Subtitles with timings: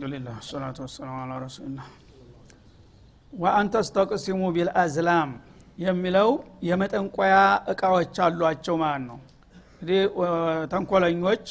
[0.00, 1.86] አልሐምዱሊላህ ሰላቱ ወሰላሙ አላ ረሱልላህ
[3.32, 3.66] ወአን
[4.54, 5.30] ቢልአዝላም
[5.78, 6.28] የሚለው
[6.68, 7.34] የመጠንቆያ
[7.72, 9.18] እቃዎች አሏቸው ማለት ነው።
[9.72, 10.00] እንግዲህ
[10.72, 11.44] ተንኮለኞች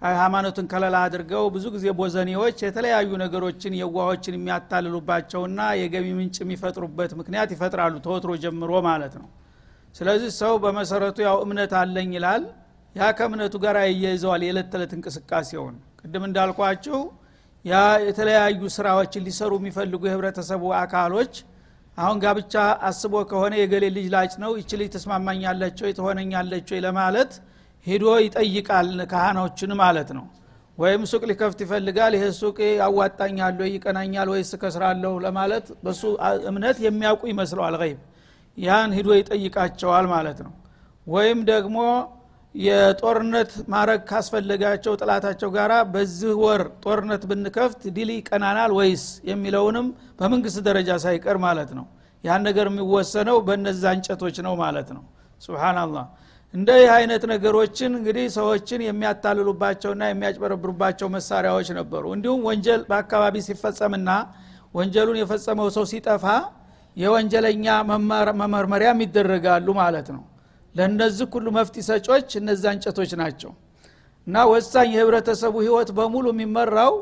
[0.00, 7.94] ሃይማኖትን ከለላ አድርገው ብዙ ጊዜ ቦዘኔዎች የተለያዩ ነገሮችን የዋሆችን የሚያታልሉባቸውና የገቢ ምንጭ የሚፈጥሩበት ምክንያት ይፈጥራሉ
[8.06, 9.28] ተወትሮ ጀምሮ ማለት ነው።
[9.94, 12.44] ስለዚህ ሰው በመሰረቱ ያው እምነት አለኝ ይላል።
[12.94, 16.98] ያ ከእምነቱ ጋር ይያይዘዋል የዕለት ተዕለት እንቅስቃሴውን። ቅድም እንዳልኳችሁ
[17.64, 17.74] ያ
[18.04, 21.32] የተለያዩ ስራዎችን ሊሰሩ የሚፈልጉ የህብረተሰቡ አካሎች
[21.98, 22.54] አሁን ጋብቻ
[22.88, 27.32] አስቦ ከሆነ የገሌ ልጅ ላጭ ነው ይች ልጅ ተስማማኛለች ወይ ትሆነኛለች ወይ ለማለት
[27.86, 30.24] ሂዶ ይጠይቃል ካህኖችን ማለት ነው።
[30.78, 36.02] ወይም ሱቅ ሊከፍት ይፈልጋል ይሄ ሱቅ ያዋጣኛል ወይ ይቀናኛል ወይስ ከስራለሁ ለማለት በሱ
[36.50, 37.98] እምነት የሚያውቁ ይመስለዋል። ገይብ
[38.58, 40.54] ያን ሂዶ ይጠይቃቸዋል ማለት ነው።
[41.06, 41.76] ወይም ደግሞ
[42.54, 49.86] የጦርነት ማድረግ ካስፈለጋቸው ጥላታቸው ጋር በዚህ ወር ጦርነት ብንከፍት ድል ይቀናናል ወይስ የሚለውንም
[50.18, 51.86] በመንግስት ደረጃ ሳይቀር ማለት ነው።
[52.24, 55.04] ያን ነገር የሚወሰነው በነዛ እንጨቶች ነው ማለት ነው።
[55.42, 56.06] ስብናላህ
[56.54, 64.10] እንደ ይህ አይነት ነገሮችን እንግዲህ ሰዎችን የሚያታልሉባቸውና የሚያጭበረብሩባቸው መሳሪያዎች ነበሩ። እንዲሁም ወንጀል በአካባቢ ሲፈጸምና
[64.74, 66.24] ወንጀሉን የፈጸመው ሰው ሲጠፋ
[66.96, 67.66] የወንጀለኛ
[68.40, 70.22] መመርመሪያም ይደረጋሉ ማለት ነው
[70.74, 73.52] ለእነዚህ ሁሉ መፍቲ ሰጮች እነዛ እንጨቶች ናቸው።
[74.26, 76.94] እና ወሳኝ የህብረተሰቡ ህይወት በሙሉ የሚመራው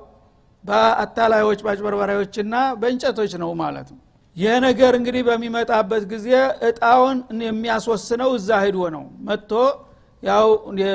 [0.64, 4.00] በአታላዮች በአጭበርባሪዎችና በእንጨቶች ነው ማለት ነው።
[4.36, 6.28] ይህ ነገር እንግዲህ በሚመጣበት ጊዜ
[6.68, 9.52] እጣውን የሚያስወስነው እዛ ሂዶ ነው። መጥቶ
[10.22, 10.46] ያው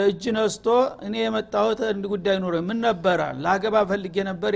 [0.06, 0.66] እጅ ነስቶ
[1.06, 3.20] እኔ የመጣሁት እንድ ጉዳይ ኑረ ምን ነበረ?
[3.44, 4.52] ለአገባ ፈልጌ ነበር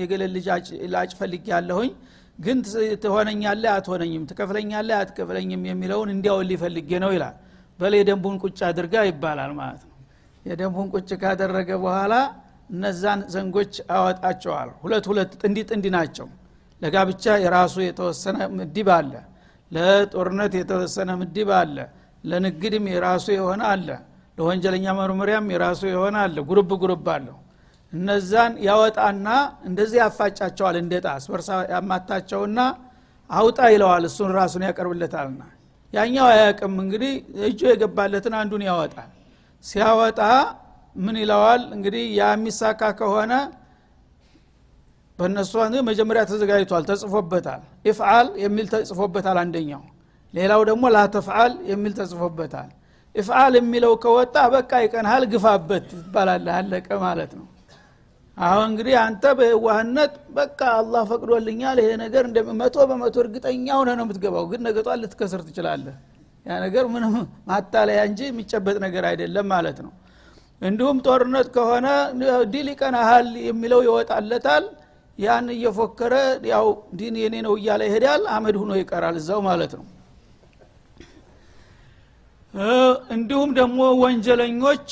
[0.00, 0.46] የገሌ ልጅ
[0.94, 1.90] ላጭ ፈልጌ ያለሁኝ
[2.38, 2.58] ግን
[3.02, 7.36] ትሆነኛለህ አትሆነኝም ትከፍለኛለህ አትከፍለኝም የሚለውን እንዲያውል ፈልጌ ነው ይላል
[7.78, 9.94] በል የደንቡን ቁጭ አድርጋ ይባላል ማለት ነው።
[10.44, 12.14] የደንቡን ቁጭ ካደረገ በኋላ
[12.70, 16.28] እነዛን ዘንጎች አወጣቸዋል። ሁለት ሁለት ጥንዲ ጥንዲ ናቸው።
[16.82, 19.12] ለጋብቻ የራሱ የተወሰነ ምድብ አለ።
[19.72, 21.76] ለጦርነት የተወሰነ ምድብ አለ።
[22.24, 23.88] ለንግድም የራሱ የሆነ አለ።
[24.38, 27.36] ለወንጀለኛ መርመሪያም የራሱ የሆነ አለ። ጉርብ ጉርብ አለሁ
[27.92, 29.28] እነዛን ያወጣና
[29.68, 31.26] እንደዚህ ያፋጫቸዋል እንደ ጣስ።
[31.72, 32.58] ያማታቸውና
[33.30, 35.42] አውጣ ይለዋል። እሱን ራሱን ያቀርብለታልና
[35.96, 37.12] ያኛው አያቅም እንግዲህ
[37.48, 39.10] እጁ የገባለትን አንዱን ያወጣል።
[39.64, 40.20] ሲያወጣ
[40.96, 41.62] ምን ይለዋል?
[41.76, 43.32] እንግዲህ ያ የሚሳካ ከሆነ
[45.18, 45.52] በእነሱ
[45.88, 49.82] መጀመሪያ ተዘጋጅቷል ተጽፎበታል። ኢፍዓል የሚል ተጽፎበታል አንደኛው።
[50.34, 52.70] ሌላው ደግሞ ላተፍዓል የሚል ተጽፎበታል።
[53.14, 57.46] افعل የሚለው ከወጣ በቃ ይቀንሃል ግፋበት ይባላል አለቀ ማለት ነው
[58.36, 62.24] አሁን እንግዲህ አንተ በዋህነት በቃ አላህ ፈቅዶልኛል ይሄ ነገር
[62.60, 65.94] መቶ በመቶ እርግጠኛ ሆነ ነው የምትገባው። ግን ነገጧን ልትከስር ትችላለህ።
[66.46, 67.14] ያ ነገር ምንም
[67.48, 69.92] ማታለያ እንጂ የሚጨበጥ ነገር አይደለም ማለት ነው።
[70.62, 71.86] እንዲሁም ጦርነት ከሆነ
[72.52, 74.66] ድል ይቀናሃል የሚለው ይወጣለታል።
[75.18, 76.14] ያን እየፎከረ
[76.50, 76.66] ያው
[76.98, 79.84] ዲን የኔ ነው እያለ ይሄዳል አመድ ሁኖ ይቀራል እዛው ማለት ነው
[83.14, 84.86] እንዲሁም ደግሞ ወንጀለኞች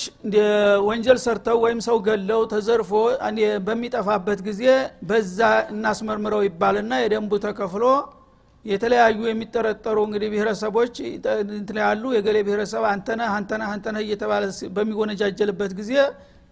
[0.88, 2.90] ወንጀል ሰርተው ወይም ሰው ገለው ተዘርፎ
[3.66, 4.62] በሚጠፋበት ጊዜ
[5.10, 5.38] በዛ
[5.72, 7.84] እናስመርምረው ይባልና የደንቡ ተከፍሎ
[8.64, 10.94] የተለያዩ የሚጠረጠሩ እንግዲህ ብሔረሰቦች
[11.80, 14.44] ያሉ የገሌ ብሔረሰብ አንተነህ አንተነህ አንተነህ እየተባለ
[14.76, 15.92] በሚወነጃጀልበት ጊዜ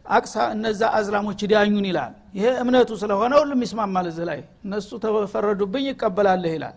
[0.06, 6.52] አቅሳ እነዛ አዝላሞች ዳኙን ይላል። ይሄ እምነቱ ስለሆነ ሁሉም ይስማማል እዚህ ላይ። እነሱ ተፈረዱብኝ ይቀበላለህ
[6.56, 6.74] ይላል።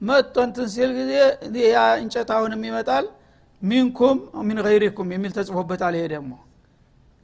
[0.00, 1.12] መጥቶ እንትን ሲል ጊዜ
[1.68, 3.06] ያ እንጨት አሁንም ይመጣል
[3.62, 4.18] منكم
[4.48, 6.32] من غيركم የሚል ተጽፎበታል ይሄ ደግሞ።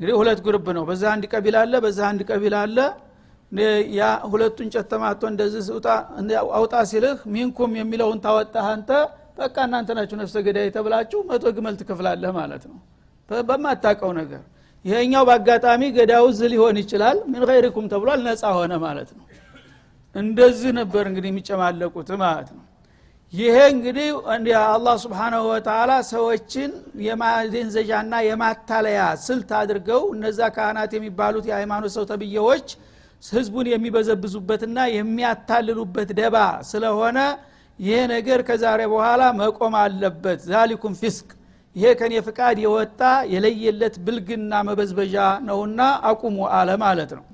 [0.00, 2.78] እንግዲህ ሁለት group ነው። በዛ አንድ ቀቢል አለ በዛ አንድ ቀቢል አለ።
[3.96, 5.62] ያ ሁለቱ እንጨት ተማቶ እንደዚህ
[6.56, 8.90] አውጣ ሲልህ منكم የሚለውን ታወጣህ አንተ
[9.38, 12.78] በቃ እናንተ ናችሁ ነፍሰ ገዳይ ተብላችሁ መቶ ግመል ትከፍላለህ ማለት ነው።
[13.28, 14.42] በማታቀው ነገር።
[14.84, 19.24] ይሄኛው በአጋጣሚ ገዳው ዝ ሊሆን ይችላል من غيركم ተብሏል ነፃ ሆነ ማለት ነው።
[20.14, 22.64] እንደዚህ ነበር እንግዲህ የሚጨማለቁት ማለት ነው
[23.36, 24.08] ይሄ እንግዲህ
[24.66, 26.70] አላህ ስብሓናሁ ወተላ ሰዎችን
[27.06, 32.66] የማደንዘዣና የማታለያ ስልት አድርገው እነዛ ካህናት የሚባሉት የሃይማኖት ሰው ተብዬዎች
[33.22, 36.36] ህዝቡን የሚበዘብዙበትና የሚያታልሉበት ደባ
[36.70, 37.18] ስለሆነ
[37.78, 41.28] ይሄ ነገር ከዛሬ በኋላ መቆም አለበት። ዛሊኩም ፊስቅ።
[41.76, 43.00] ይሄ ከኔ ፍቃድ የወጣ
[43.32, 45.16] የለየለት ብልግና መበዝበዣ
[45.48, 45.80] ነውና
[46.10, 47.24] አቁሙ አለ ማለት ነው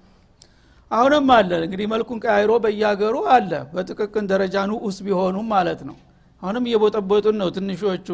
[0.92, 5.96] አሁንም አለ። እንግዲህ መልኩን ቀያይሮ በያገሩ አለ። በጥቅቅን ደረጃ ንዑስ ቢሆኑም ማለት ነው።
[6.42, 8.08] አሁንም እየቦጠቦጡን ነው ትንሾቹ።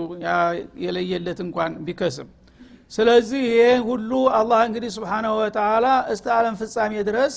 [0.85, 2.29] የለየለት እንኳን ቢከስም።
[2.93, 7.35] ስለዚህ ይሄ ሁሉ አላህ እንግዲህ ስብሓናሁ ወተላ እስተ አለም ፍጻሜ ድረስ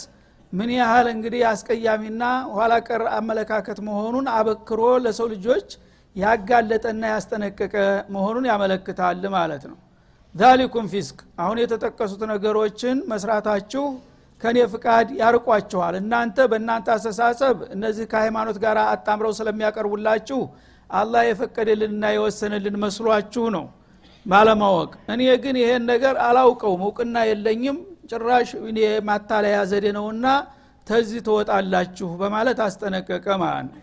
[0.54, 2.24] ምን ያህል እንግዲህ አስቀያሚና
[2.56, 5.68] ኋላ ቀር አመለካከት መሆኑን አበክሮ ለሰው ልጆች
[6.16, 7.76] ያጋለጠና ያስጠነቀቀ
[8.16, 9.78] መሆኑን ያመለክታል ማለት ነው።
[10.36, 13.86] ዛሊኩም ፊስቅ። አሁን የተጠቀሱት ነገሮችን መስራታችሁ
[14.42, 20.40] ከኔ ፍቃድ ያርቋችኋል። እናንተ በእናንተ አስተሳሰብ እነዚህ ከሃይማኖት ጋር አጣምረው ስለሚያቀርቡላችሁ
[20.90, 23.66] አላህ የፈቀደልንና የወሰነልን መስሏችሁ ነው
[24.26, 27.78] ባለማወቅ። እኔ ግን ይሄን ነገር አላውቀውም እውቅና የለኝም።
[28.12, 28.50] ጭራሽ
[29.08, 30.26] ማታለያ ዘዴ ነውና
[30.88, 33.82] ተዚህ ትወጣላችሁ በማለት አስጠነቀቀ ማለት ነው።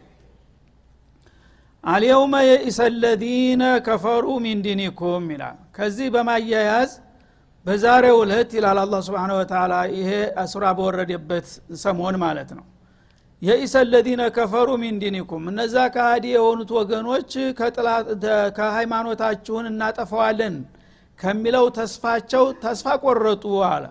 [1.84, 6.90] አልየውመ የኢሰ ለዚነ ከፈሩ ሚን ዲኒኩም ይላል። ከዚህ በማያያዝ
[7.66, 10.10] በዛሬው እለት ይላል አላ ስብን ወተላ ይሄ
[10.52, 11.46] ሱራ በወረደበት
[11.82, 12.64] ሰሞን ማለት ነው።
[13.43, 17.32] የኢሰ ለዚነ ከፈሩ ሚን ዲኒኩም እነዛ ከሃዲ የሆኑት ወገኖች
[18.58, 20.55] ከሃይማኖታችሁን እናጠፈዋለን
[21.19, 23.84] ከሚለው ተስፋቸው ተስፋ ቆረጡ አለ።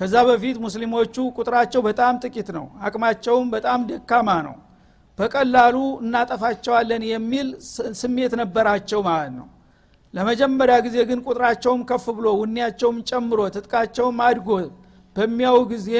[0.00, 4.56] ከዛ በፊት ሙስሊሞቹ ቁጥራቸው በጣም ጥቂት ነው አቅማቸውም በጣም ደካማ ነው።
[5.18, 7.48] በቀላሉ እናጠፋቸዋለን የሚል
[8.00, 9.46] ስሜት ነበራቸው ማለት ነው
[10.14, 14.48] ለመጀመሪያ ጊዜ ግን ቁጥራቸውም ከፍ ብሎ ውኔያቸውም ጨምሮ ትጥቃቸውም አድጎ
[15.16, 15.90] በሚያው ጊዜ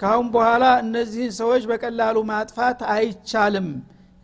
[0.00, 3.68] ካሁን በኋላ እነዚህን ሰዎች በቀላሉ ማጥፋት አይቻልም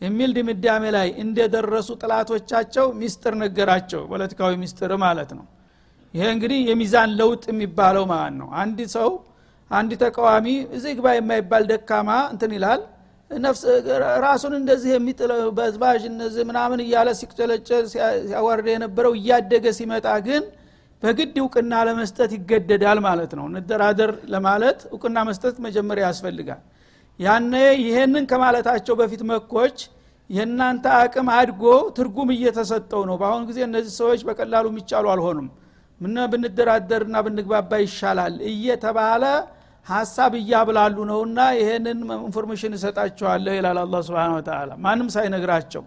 [0.00, 5.44] የሚል ድምዳሜ ላይ እንደደረሱ ጥላቶቻቸው ሚስጥር ነገራቸው። ፖለቲካዊ ሚስጥር ማለት ነው።
[6.14, 9.10] ይሄ እንግዲህ የሚዛን ለውጥ የሚባለው ማለት ነው። አንድ ሰው
[9.70, 12.80] አንድ ተቃዋሚ እዚህ ግባ የማይባል ደካማ እንትን ይላል
[14.24, 20.42] ራሱን እንደዚህ የሚጥል በዝባዥ እነዚህ ምናምን እያለ ሲቅጨለጨል ሲያዋርደ የነበረው እያደገ ሲመጣ ግን
[21.02, 26.60] በግድ እውቅና ለመስጠት ይገደዳል ማለት ነው። እንደራደር ለማለት እውቅና መስጠት መጀመሪያ ያስፈልጋል።
[27.20, 29.78] ያነ ይሄንን ከማለታቸው በፊት መኮች
[30.30, 31.62] የእናንተ አቅም አድጎ
[31.96, 35.48] ትርጉም እየተሰጠው ነው። በአሁኑ ጊዜ እነዚህ ሰዎች በቀላሉ የሚቻሉ አልሆኑም።
[36.00, 39.24] ምነ ብንደራደርና ብንግባባ ይሻላል እየተባለ
[39.86, 45.84] ሀሳብ እያብላሉ ነውና ይሄንን information እሰጣቸዋለሁ ይላል አላህ سبحانه وتعالى ማንም ሳይነግራቸው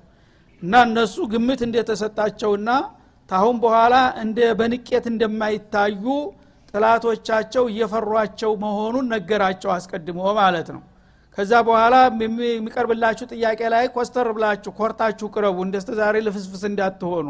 [0.62, 2.70] እና እነሱ ግምት እንደተሰጣቸውና
[3.30, 6.04] ታሁን በኋላ እንደ በንቀት እንደማይታዩ
[6.74, 10.82] ጠላቶቻቸው እየፈሯቸው መሆኑን ነገራቸው አስቀድሞ ማለት ነው።
[11.38, 11.96] ከዛ በኋላ
[12.52, 17.28] የሚቀርብላችሁ ጥያቄ ላይ ኮስተር ብላችሁ ኮርታችሁ ቅረቡ እንደስተ ዛሬ ልፍስፍስ እንዳትሆኑ።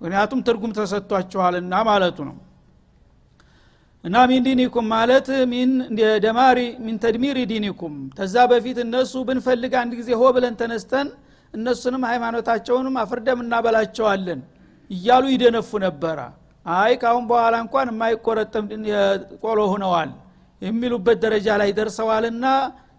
[0.00, 2.36] ምክንያቱም ትርጉም ተሰጥቷችኋልና ማለቱ ነው
[4.04, 5.70] እና ሚን ዲኒኩም ማለት ሚን
[6.24, 11.08] ደማሪ ሚን ተድሚሪ ዲኒኩም። ተዛ በፊት እነሱ ብንፈልግ አንድ ጊዜ ሆ ብለን ተነስተን
[11.54, 14.40] እነሱንም ሃይማኖታቸውንም አፍርደም እናበላቸዋለን
[14.90, 16.18] እያሉ ይደነፉ ነበረ።
[16.66, 18.66] አይ ካሁን በኋላ እንኳን የማይቆረጠም
[19.44, 20.10] ቆሎ ሁነዋል
[20.62, 22.46] የሚሉበት ደረጃ ላይ ደርሰዋልና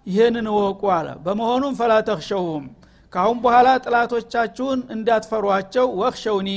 [0.08, 2.66] ይህንን እወቁ አለ። በመሆኑም ፈላ ተክሸውም
[3.14, 6.50] ካሁን በኋላ ጥላቶቻችሁን እንዳትፈሯቸው ወክሸውኒ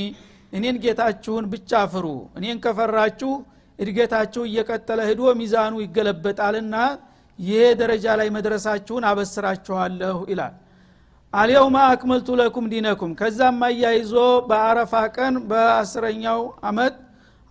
[0.53, 2.05] እኔን ጌታችሁን ብቻ ፍሩ
[2.39, 3.31] እኔን ከፈራችሁ
[3.83, 6.75] እድገታችሁ እየቀጠለ ሂዶ ሚዛኑ ይገለበጣልና
[7.39, 10.53] ይሄ ደረጃ ላይ መድረሳችሁን አበስራችኋለሁ ይላል።
[11.33, 14.13] አልየውማ አክመልቱ ለኩም ዲነኩም። ከዛም አያይዞ
[14.49, 16.95] በአረፋ ቀን በአስረኛው አመት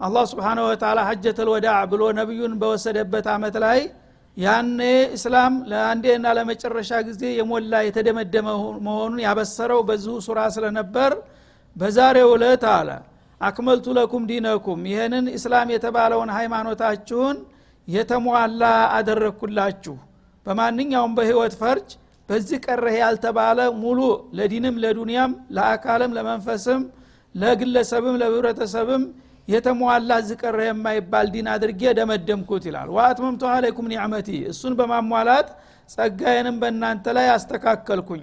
[0.00, 3.81] አላህ ስብሓነ ወተላ ሐጀተል ወዳዕ ብሎ ነቢዩን በወሰደበት አመት ላይ
[4.37, 4.81] ያኔ
[5.17, 8.49] እስላም ለአንዴና ለመጨረሻ ጊዜ የሞላ የተደመደመ
[8.87, 11.12] መሆኑን ያበሰረው በዚሁ ሱራ ስለነበር
[11.77, 12.89] በዛሬው ዕለት አለ
[13.43, 17.37] አክመልቱ ለኩም ዲነኩም። ይህንን እስላም የተባለውን ሃይማኖታችሁን
[17.89, 18.63] የተሟላ
[18.96, 19.96] አደረግኩላችሁ።
[20.46, 21.89] በማንኛውም በህይወት ፈርጅ
[22.29, 23.99] በዚህ ቀረህ ያልተባለ ሙሉ
[24.39, 26.82] ለዲንም ለዱንያም ለአካልም ለመንፈስም
[27.34, 29.03] ለግለሰብም ለህብረተሰብም
[29.49, 35.49] የተሟላ ዝቀረ የማይባል ዲን አድርጌ ደመደምኩት ይላል። ወአትመምቱ አለይኩም ኒዕመቲ። እሱን በማሟላት
[35.89, 38.22] ጸጋዬንም በእናንተ ላይ አስተካከልኩኝ።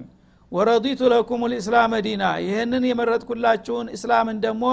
[0.52, 4.64] ወረዲቱ ለኩም ልእስላም ዲና። ይህንን የመረጥኩላችሁን እስላምን ደግሞ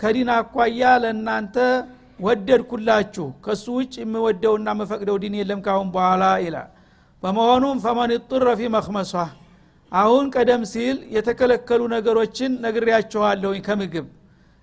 [0.00, 1.56] ከዲን አኳያ ለእናንተ
[2.20, 6.68] ወደድኩላችሁ። ከሱ ውጭ የምወደውና የምፈቅደው ዲን የለም ካሁን በኋላ ይላል።
[7.22, 9.12] በመሆኑም ፈመን ጥረ ፊ መክመሷ
[9.92, 14.06] አሁን ቀደም ሲል የተከለከሉ ነገሮችን ነግሬያችኋለሁኝ ከምግብ።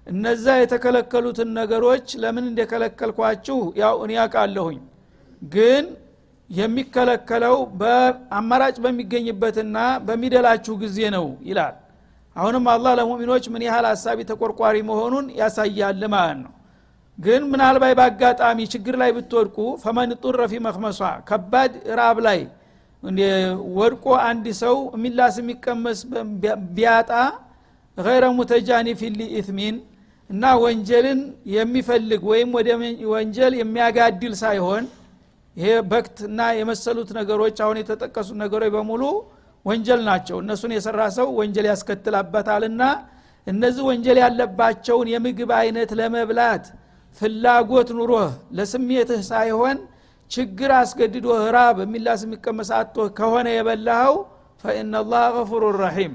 [0.08, 4.80] እነዛ የተከለከሉትን ነገሮች ለምን እንደከለከልኳችሁ ያው እኔ ያውቃለሁኝ
[5.42, 5.86] ግን
[6.50, 11.76] የሚከለከለው በአማራጭ በሚገኝበትና በሚደላችሁ ጊዜ ነው ይላል
[12.36, 16.52] አሁንም አላህ ለሙሚኖች ምን ያህል ሀሳቢ ተቆርቋሪ መሆኑን ያሳያል ማለት ነው።
[17.18, 22.40] ግን ምናልባት በአጋጣሚ ችግር ላይ ብትወድቁ ፈመን ጡረ መክመሷ ከባድ ራብ ላይ
[23.78, 26.00] ወድቆ አንድ ሰው የሚላስ የሚቀመስ
[26.72, 27.12] ቢያጣ
[27.98, 29.76] ገይረ ሙተጃኒፍ ሊኢትሚን
[30.30, 31.20] እና ወንጀልን
[31.56, 32.70] የሚፈልግ ወይም ወደ
[33.14, 34.84] ወንጀል የሚያጋድል ሳይሆን
[35.56, 39.02] ይሄ በክት እና የመሰሉት ነገሮች አሁን የተጠቀሱት ነገሮች በሙሉ
[39.66, 42.84] ወንጀል ናቸው። እነሱን የሰራ ሰው ወንጀል ያስከትላበታልና
[43.48, 46.66] እነዚህ ወንጀል ያለባቸውን የምግብ አይነት ለመብላት
[47.22, 48.28] ፍላጎት ኑሮህ
[48.58, 49.78] ለስሜትህ ሳይሆን
[50.32, 51.26] ችግር አስገድዶ
[51.56, 54.16] ራብ የሚላስ የሚቀመስ አቶ ከሆነ የበላኸው
[54.64, 56.14] ፈኢናላህ ገፉሩ ረሒም።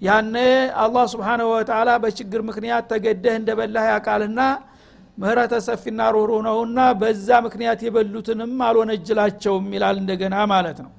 [0.00, 0.36] ያነ
[0.82, 4.40] አላህ ስብሓንሁ ወተላ በችግር ምክንያት ተገደህ እንደበላህ ያቃልና
[5.18, 10.90] ምህረተ ሰፊና ሩህሩ ነውና በዛ ምክንያት የበሉትንም አልወነጅላቸውም ይላል እንደገና ማለት ነው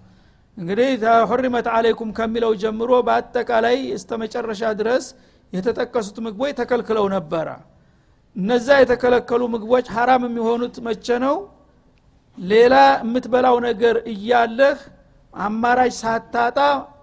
[0.59, 0.89] እንግዲህ
[1.29, 5.05] ሁሪመት አለይኩም ከሚለው ጀምሮ በአጠቃላይ እስተ መጨረሻ ድረስ
[5.53, 7.47] የተጠቀሱት ምግቦች ተከልክለው ነበረ።
[8.35, 11.37] እነዛ የተከለከሉ ምግቦች ሀራም የሚሆኑት መቼ ነው?
[12.37, 14.77] ሌላ የምትበላው ነገር እያለህ
[15.33, 16.59] አማራጭ ሳታጣ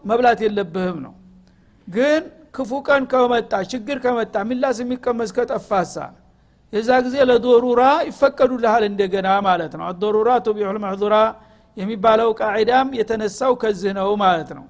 [0.08, 1.14] መብላት የለብህም ነው።
[1.88, 2.22] ግን
[2.56, 5.96] ክፉ ቀን ከመጣ ችግር ከመጣ ሚላስ የሚቀመስ ከጠፋሳ
[6.72, 11.16] የዛ ጊዜ ለዶሩራ ይፈቀዱልሃል እንደገና ማለት ነው። አዶሩራ ቱቢዑል መሕዙራ
[11.76, 14.64] የሚባለው ቃዒዳም የተነሳው ከዚህ ነው ማለት ነው።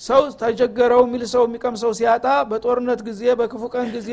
[0.00, 4.10] ሰው ተቸገረው የሚል ሰው የሚቀምሰው ሲያጣ በጦርነት ጊዜ በክፉ ቀን ጊዜ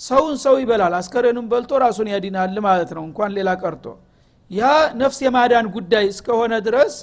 [0.00, 3.86] ሰውን ሰው ይበላል። አስከሬኑን በልቶ ራሱን ያዲናል ማለት ነው። እንኳን ሌላ ቀርቶ
[4.50, 4.68] ያ
[5.00, 6.94] ነፍስ የማዳን ጉዳይ እስከሆነ ድረስ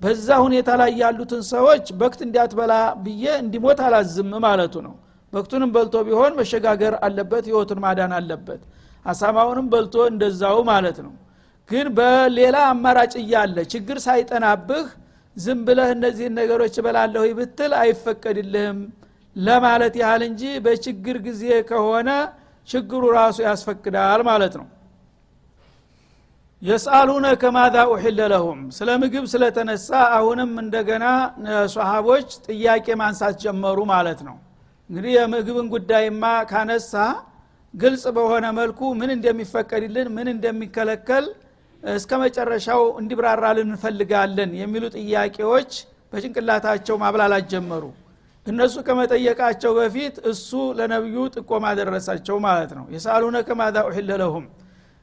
[0.00, 2.72] በዛ ሁኔታ ላይ ያሉትን ሰዎች በክት እንዲያትበላ
[3.04, 4.94] ብዬ እንዲሞት አላዝም ማለቱ ነው።
[5.32, 8.62] በክቱንም በልቶ ቢሆን መሸጋገር አለበት ህይወቱን ማዳን አለበት።
[9.06, 11.12] አሳማውንም በልቶ እንደዛው ማለት ነው
[11.68, 14.86] ግን በሌላ አማራጭ እያለ ችግር ሳይጠናብህ
[15.36, 18.78] ዝም ብለህ እነዚህን ነገሮች እበላለሁ ብትል አይፈቀድልህም
[19.36, 22.10] ለማለት ያህል እንጂ በችግር ጊዜ ከሆነ
[22.68, 24.66] ችግሩ ራሱ ያስፈቅዳል ማለት ነው።
[26.62, 31.04] የስአሉነ ከማዛ ኡሕለ ለሁም። ስለ ምግብ ስለተነሳ አሁንም እንደገና
[31.74, 34.36] ሰሃቦች ጥያቄ ማንሳት ጀመሩ ማለት ነው።
[34.90, 36.92] እንግዲህ የምግብን ጉዳይማ ካነሳ
[37.74, 41.26] ግልጽ በሆነ መልኩ ምን እንደሚፈቀድልን ምን እንደሚከለከል
[41.92, 45.70] እስከ መጨረሻው እንዲብራራልን እንፈልጋለን የሚሉ ጥያቄዎች
[46.12, 47.84] በጭንቅላታቸው ማብላላት ጀመሩ።
[48.46, 50.48] እነሱ ከመጠየቃቸው በፊት እሱ
[50.78, 54.44] ለነቢዩ ጥቆማ ደረሳቸው ማለት ነው። የሳሉነ ከማዛ ኡሕለ ለሁም።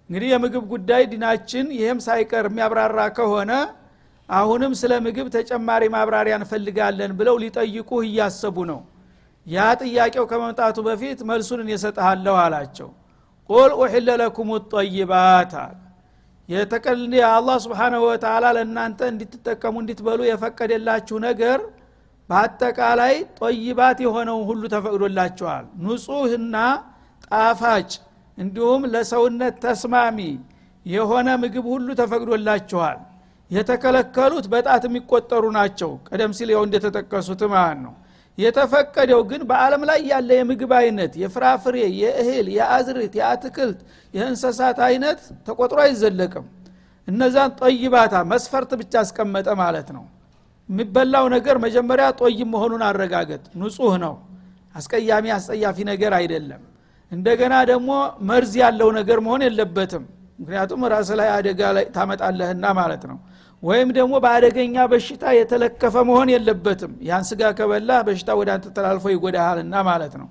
[0.10, 3.52] እንግዲህ የምግብ ጉዳይ ዲናችን ይህም ሳይቀር የሚያብራራ ከሆነ
[4.30, 8.80] አሁንም ስለ ምግብ ተጨማሪ ማብራሪያ እንፈልጋለን ብለው ሊጠይቁህ እያሰቡ ነው።
[9.48, 12.90] ያ ጥያቄው ከመምጣቱ በፊት መልሱን እየሰጠሃለሁ አላቸው።
[13.50, 15.81] ቁል ኡሕለ ለኩም ጠይባት አለ
[16.51, 21.60] የተቀል አላህ ስብሓናሁ ወተላ ለእናንተ እንድትጠቀሙ እንድትበሉ የፈቀደላችሁ ነገር
[22.29, 26.55] በአጠቃላይ ጦይባት የሆነውን ሁሉ ተፈቅዶላችኋል። ንጹህና
[27.27, 27.91] ጣፋጭ
[28.38, 30.20] እንዲሁም ለሰውነት ተስማሚ
[30.86, 33.00] የሆነ ምግብ ሁሉ ተፈቅዶላችኋል።
[33.51, 37.93] የተከለከሉት በጣት የሚቆጠሩ ናቸው። ቀደም ሲል ያው እንደተጠቀሱት ማለት ነው
[38.41, 43.79] የተፈቀደው ግን በአለም ላይ ያለ የምግብ አይነት የፍራፍሬ የእህል የአዝርት የአትክልት
[44.13, 46.45] የእንሰሳት አይነት ተቆጥሮ አይዘለቅም።
[47.07, 50.03] እነዛን ጦይባታ መስፈርት ብቻ አስቀመጠ ማለት ነው።
[50.69, 54.13] የሚበላው ነገር መጀመሪያ ጦይም መሆኑን አረጋገጥ። ንጹህ ነው።
[54.75, 56.62] አስቀያሚ አስጸያፊ ነገር አይደለም።
[57.12, 57.89] እንደገና ደግሞ
[58.29, 60.03] መርዝ ያለው ነገር መሆን የለበትም።
[60.39, 63.17] ምክንያቱም ራስ ላይ አደጋ ላይ ታመጣለህና ማለት ነው
[63.63, 69.75] ወይም ደግሞ በአደገኛ በሽታ የተለከፈ መሆን የለበትም። ያን ስጋ ከበላ በሽታ ወደ አንተ ተላልፎ ይጎዳሃልና
[69.89, 70.27] ማለት ነው።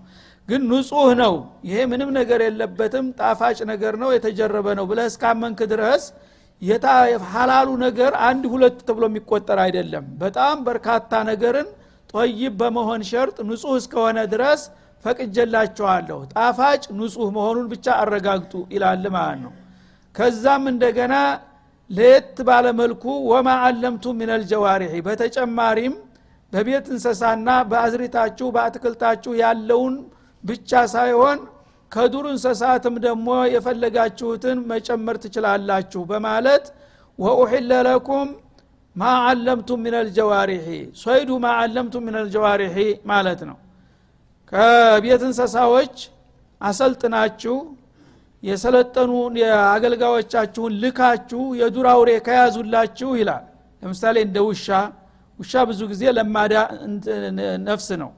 [0.48, 1.34] ግን ንጹህ ነው።
[1.66, 6.04] ይሄ ምንም ነገር የለበትም። ጣፋጭ ነገር ነው። የተጀረበ ነው ብለህ እስካመንክ ድረስ
[7.32, 11.68] ሀላሉ ነገር አንድ ሁለት ተብሎ የሚቆጠር አይደለም። በጣም በርካታ ነገርን
[12.14, 14.62] ጦይብ በመሆን ሸርጥ ንጹህ እስከሆነ ድረስ
[15.04, 19.52] ፈቅጀላቸዋለሁ ጣፋጭ ንጹህ መሆኑን ብቻ አረጋግጡ ይላል ማለት ነው።
[20.14, 21.14] ከዛም እንደገና
[21.90, 25.94] ለየት ባለ መልኩ ወማ አለምቱ ምን አልጀዋሪሒ በተጨማሪም
[26.52, 29.94] በቤት እንሰሳና በአዝሪታችሁ በአትክልታችሁ ያለውን
[30.44, 31.40] ብቻ ሳይሆን
[31.92, 36.64] ከዱር እንሰሳትም ደግሞ የፈለጋችሁትን መጨመር ትችላላችሁ በማለት
[37.18, 38.28] ወኡሕለ ለኩም
[38.96, 40.66] ማ አለምቱም ምን አልጀዋሪሒ
[41.00, 42.76] ሶይዱ ማ አለምቱም ምን አልጀዋሪሒ
[43.10, 43.56] ማለት ነው።
[44.52, 45.96] ከቤት እንሰሳዎች
[46.60, 47.56] አሰልጥናችሁ
[48.42, 49.10] የሰለጠኑ
[49.72, 53.44] አገልጋዮቻችሁን ልካችሁ የዱር አውሬ ከያዙላችሁ ይላል።
[53.82, 54.66] ለምሳሌ እንደ ውሻ
[55.38, 56.54] ውሻ ብዙ ጊዜ ለማዳ
[57.68, 58.10] ነፍስ ነው።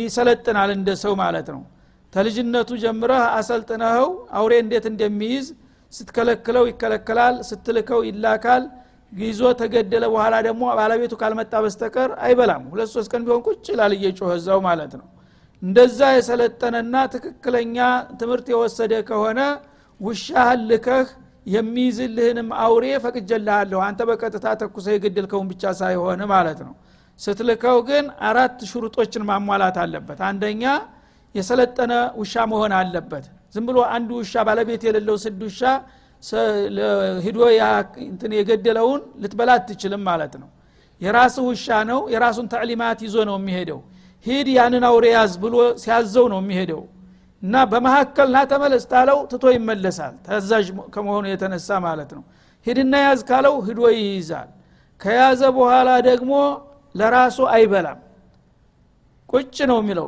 [0.00, 1.62] ይሰለጥናል እንደ ሰው ማለት ነው።
[2.12, 5.46] ተልጅነቱ ጀምረህ አሰልጥነኸው አውሬ እንዴት እንደሚይዝ
[5.92, 8.64] ስትከለክለው ይከለከላል ስትልከው ይላካል።
[9.12, 14.30] ይዞ ተገደለ በኋላ ደግሞ ባለቤቱ ካልመጣ በስተቀር አይበላም። ሁለት ሶስት ቀን ቢሆን ቁጭ ይላል እየጮኸ
[14.38, 15.06] እዛው ማለት ነው
[15.62, 17.76] እንደዛ የሰለጠነና ትክክለኛ
[18.20, 19.40] ትምህርት የወሰደ ከሆነ
[20.00, 21.08] ውሻህን ልከህ
[21.46, 26.74] የሚይዝልህንም አውሬ ፈቅጀልሃለሁ። አንተ በቀጥታ ተኩሰ የገደልከውን ብቻ ሳይሆን ማለት ነው።
[27.20, 30.64] ስትልከው ግን አራት ሽሩጦችን ማሟላት አለበት። አንደኛ
[31.34, 33.24] የሰለጠነ ውሻ መሆን አለበት።
[33.54, 35.60] ዝም ብሎ አንድ ውሻ ባለቤት የሌለው ስድ ውሻ
[37.26, 37.38] ሂዶ
[38.06, 40.48] እንትን የገደለውን ልትበላ አትችልም ማለት ነው።
[41.00, 43.80] የራስህ ውሻ ነው። የራሱን ተዕሊማት ይዞ ነው የሚሄደው
[44.26, 46.82] ሂድ ያንን አውሬ ያዝ ብሎ ሲያዘው ነው የሚሄደው።
[47.42, 52.22] እና በመካከል ና ተመለስ ታለው ትቶ ይመለሳል። ታዛዥ ከመሆኑ የተነሳ ማለት ነው።
[52.66, 54.48] ሂድና ያዝ ካለው ሂዶ ይይዛል።
[55.00, 56.32] ከያዘ በኋላ ደግሞ
[56.94, 57.98] ለራሱ አይበላም።
[59.28, 60.06] ቁጭ ነው የሚለው።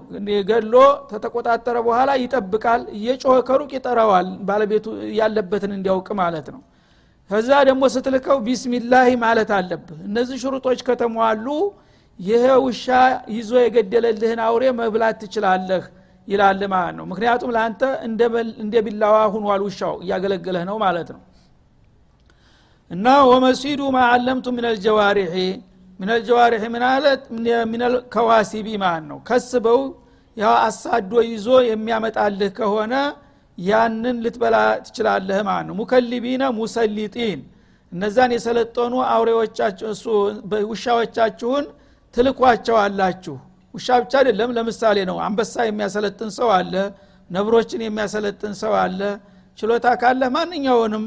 [0.50, 0.75] ገሎ
[1.11, 4.87] ተተቆጣጠረ በኋላ ይጠብቃል። እየጮኸ ከሩቅ ይጠራዋል። ባለቤቱ
[5.21, 6.61] ያለበትን እንዲያውቅ ማለት ነው።
[7.31, 11.47] ከዛ ደግሞ ስትልከው ቢስሚላህ ማለት አለብህ። እነዚህ ሽሩጦች ከተሟሉ
[12.19, 12.87] ይሄ ውሻ
[13.35, 15.85] ይዞ የገደለልህን አውሬ መብላት ትችላለህ
[16.28, 17.83] ይላል ማለት ነው። ምክንያቱም ለአንተ
[18.61, 21.23] እንደ ቢላዋ ሁኗል ውሻው እያገለገለህ ነው ማለት ነው።
[22.90, 24.64] እና ወመሲዱ ማአለምቱ ምን
[26.11, 27.23] አልጀዋሪሒ ምናለት
[28.14, 29.81] ከዋሲቢ ማለት ነው። ከስበው
[30.37, 32.95] ያው አሳዶ ይዞ የሚያመጣልህ ከሆነ
[33.59, 37.40] ያንን ልትበላ ትችላለህ ማለት ነው። ሙከሊቢነ ሙሰሊጢን
[37.92, 38.92] እነዛን የሰለጠኑ
[40.71, 41.64] ውሻዎቻችሁን
[42.14, 43.37] ትልኳቸው አላችሁ
[43.75, 46.75] ውሻ ብቻ አይደለም ለምሳሌ ነው። አንበሳ የሚያሰለጥን ሰው አለ
[47.31, 49.00] ነብሮችን የሚያሰለጥን ሰው አለ።
[49.59, 51.04] ችሎታ ካለህ ማንኛውንም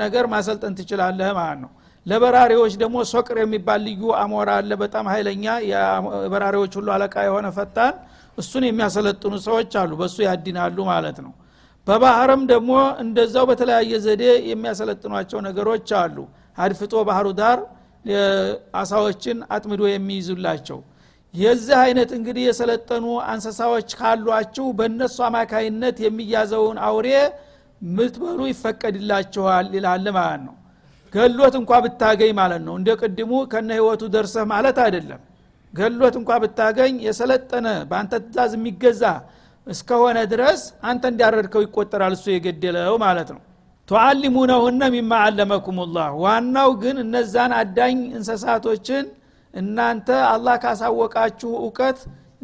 [0.00, 1.70] ነገር ማሰልጠን ትችላለህ ማለት ነው።
[2.06, 7.94] ለበራሪዎች ደግሞ ሶቅር የሚባል ልዩ አሞራ አለ። በጣም ኃይለኛ የበራሪዎች ሁሉ አለቃ የሆነ ፈጣን
[8.38, 11.32] እሱን የሚያሰለጥኑ ሰዎች አሉ። በእሱ ያድናሉ ማለት ነው።
[11.86, 12.72] በባህርም ደግሞ
[13.02, 16.16] እንደዛው በተለያየ ዘዴ የሚያሰለጥኗቸው ነገሮች አሉ።
[16.58, 17.60] አድፍጦ ባህሩ ዳር
[18.80, 20.78] አሳዎችን አጥምዶ የሚይዙላቸው።
[21.34, 27.08] የዚህ አይነት እንግዲህ የሰለጠኑ አንሰሳዎች ካሏችሁ በእነሱ አማካይነት የሚያዘውን አውሬ
[27.82, 30.56] ምትበሉ ይፈቀድላችኋል ይላል ማለት ነው።
[31.14, 35.20] ገሎት እንኳ ብታገኝ ማለት ነው። እንደ ቅድሙ ከነ ህይወቱ ደርሰህ ማለት አይደለም።
[35.74, 39.02] ገሎት እንኳ ብታገኝ የሰለጠነ በአንተ ትእዛዝ የሚገዛ
[39.66, 43.40] እስከሆነ ድረስ አንተ እንዲያረድከው ይቆጠራል እሱ የገደለው ማለት ነው
[43.90, 49.04] ቱዓሊሙነሁነ ሚማ አለመኩም ላህ ዋናው ግን እነዛን አዳኝ እንሰሳቶችን
[49.54, 51.98] እናንተ አላህ ካሳወቃችሁ እውቀት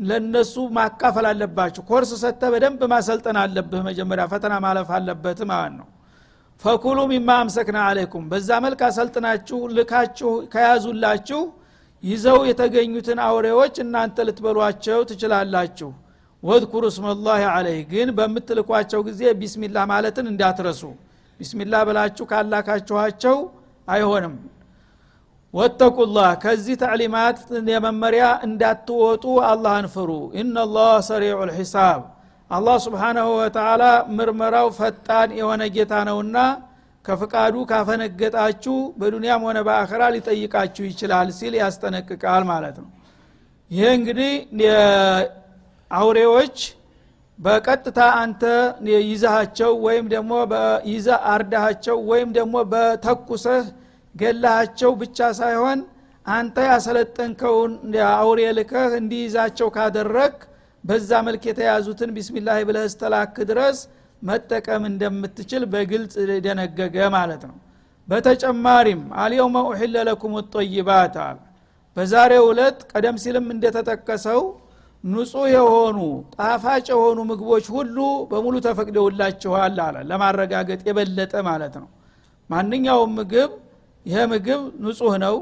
[0.06, 5.86] ለነሱ ማካፈል አለባችሁ። ኮርስ ሰተ በደንብ ማሰልጠን አለብህ። መጀመሪያ ፈተና ማለፍ አለበት ማለት ነው።
[6.62, 11.40] ፈኩሉ ሚማ አምሰክና አለይኩም በዛ መልክ አሰልጥናችሁ ልካችሁ ከያዙላችሁ
[12.04, 15.90] ይዘው የተገኙትን አውሬዎች እናንተ ልትበሏቸው ትችላላችሁ።
[16.42, 20.82] ወድኩሩ እስመላህ አለይህ ግን በምትልኳቸው ጊዜ ቢስሚላህ ማለትን እንዳትረሱ
[21.40, 23.36] ቢስሚላህ ብላችሁ ካላካችኋቸው
[23.88, 24.34] አይሆንም።
[25.54, 27.38] ወተቁላህ ከዚህ ተዕሊማት
[27.70, 32.00] የመመሪያ እንዳትወጡ አላህን ፍሩ። ኢነላህ ሰሪዑ ልሒሳብ
[32.50, 33.82] አላህ ስብሓናሁ ወተላ
[34.16, 36.36] ምርመራው ፈጣን የሆነ ጌታ ነውና
[37.04, 42.88] ከፍቃዱ ካፈነገጣችሁ በዱንያም ሆነ በአኸራ ሊጠይቃችሁ ይችላል ሲል ያስጠነቅቃል ማለት ነው።
[43.70, 44.32] ይሄ እንግዲህ
[45.90, 46.56] አውሬዎች
[47.38, 48.42] በቀጥታ አንተ
[49.04, 50.32] ይዛሃቸው ወይም ደግሞ
[50.90, 53.64] ይዘ አርዳሃቸው ወይም ደግሞ በተኩሰህ
[54.14, 55.80] ገላሃቸው ብቻ ሳይሆን
[56.26, 57.72] አንተ ያሰለጠንከውን
[58.12, 60.34] አውሬ ልከህ እንዲይዛቸው ካደረግ
[60.84, 63.78] በዛ መልክ የተያዙትን ቢስሚላህ ብለህ እስተላክ ድረስ
[64.22, 66.14] መጠቀም እንደምትችል በግልጽ
[66.46, 67.56] ደነገገ ማለት ነው።
[68.08, 71.16] በተጨማሪም አልየውመ ኡሕለ ለኩም ጠይባት
[71.96, 74.40] በዛሬው ዕለት ቀደም ሲልም እንደተጠቀሰው
[75.06, 75.98] ንጹህ የሆኑ
[76.34, 77.96] ጣፋጭ የሆኑ ምግቦች ሁሉ
[78.30, 81.88] በሙሉ ተፈቅደውላችኋል አለ። ለማረጋገጥ የበለጠ ማለት ነው።
[82.50, 83.50] ማንኛውም ምግብ
[84.06, 85.36] ይሄ ምግብ ንጹህ ነው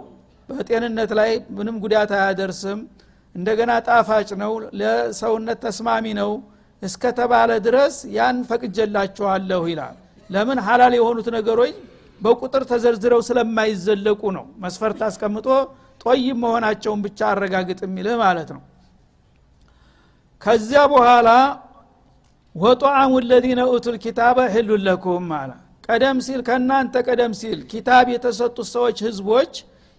[0.49, 2.81] በጤንነት ላይ ምንም ጉዳት አያደርስም
[3.35, 6.31] እንደገና ጣፋጭ ነው ለሰውነት ተስማሚ ነው
[6.83, 9.97] እስከተባለ ድረስ ያን ፈቅጀላችኋለሁ ይላል።
[10.31, 11.75] ለምን ሀላል የሆኑት ነገሮች
[12.21, 15.49] በቁጥር ተዘርዝረው ስለማይዘለቁ ነው። መስፈርት አስቀምጦ
[16.01, 18.63] ጦይም መሆናቸውን ብቻ አረጋግጥ የሚልህ ማለት ነው
[20.43, 21.29] ከዚያ በኋላ
[22.55, 25.51] ወጧአሙ ለዚነ ኡቱ ልኪታበ ህሉን ለኩም አለ።
[25.87, 29.53] ቀደም ሲል ከእናንተ ቀደም ሲል ኪታብ የተሰጡት ሰዎች ህዝቦች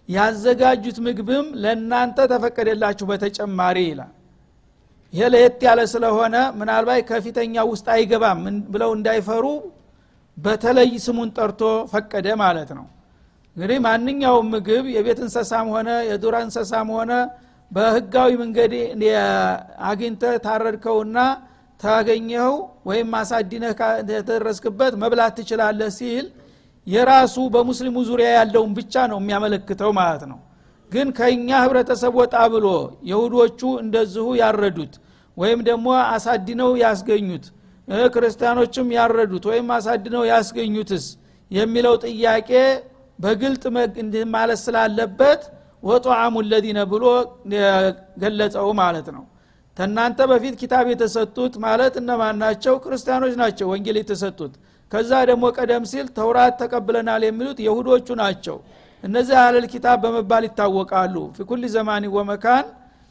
[0.08, 4.12] ያዘጋጁት ምግብም ለእናንተ ተፈቀደላችሁ በተጨማሪ ይላል።
[5.12, 8.40] ይሄ ለየት ያለ ስለሆነ ምናልባት ከፊተኛ ውስጥ አይገባም
[8.72, 9.44] ብለው እንዳይፈሩ
[10.36, 11.60] በተለይ ስሙን ጠርቶ
[11.92, 12.86] ፈቀደ ማለት ነው።
[13.56, 17.12] እንግዲህ ማንኛውም ምግብ የቤት እንሰሳም ሆነ የዱር እንሰሳም ሆነ
[17.70, 18.72] በህጋዊ መንገድ
[19.88, 21.18] አግኝተ ታረድከውና
[21.80, 22.54] ታገኘኸው
[22.88, 23.72] ወይም አሳዲነህ
[24.10, 26.26] የተደረስክበት መብላት ትችላለህ ሲል
[26.86, 30.38] የራሱ በሙስሊሙ ዙሪያ ያለውን ብቻ ነው የሚያመለክተው ማለት ነው።
[30.90, 32.66] ግን ከእኛ ህብረተሰብ ወጣ ብሎ
[33.10, 34.94] የሁዶቹ እንደዚሁ ያረዱት
[35.36, 37.46] ወይም ደግሞ አሳድነው ያስገኙት
[38.14, 41.04] ክርስቲያኖችም ያረዱት ወይም አሳድነው ያስገኙትስ
[41.50, 42.50] የሚለው ጥያቄ
[43.18, 43.64] በግልጥ
[44.34, 45.42] ማለት ስላለበት
[45.82, 47.04] ወጧአሙ ለዚነ ብሎ
[48.22, 49.24] ገለጸው ማለት ነው።
[49.76, 52.74] ተናንተ በፊት ኪታብ የተሰጡት ማለት እነማን ናቸው?
[52.84, 54.52] ክርስቲያኖች ናቸው ወንጌል የተሰጡት።
[54.92, 58.56] ከዛ ደግሞ ቀደም ሲል ተውራት ተቀብለናል የሚሉት የሁዶቹ ናቸው።
[59.04, 62.66] እነዚህ አህለል ኪታብ በመባል ይታወቃሉ። ፊኩል ዘማኒ ወመካን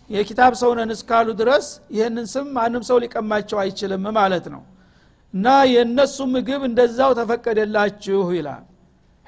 [0.10, 4.62] የኪታብ ሰውነን እስካሉ ድረስ ይህንን ስም ማንም ሰው ሊቀማቸው አይችልም ማለት ነው።
[5.34, 8.64] እና የእነሱ ምግብ እንደዛው ተፈቀደላችሁ ይላል።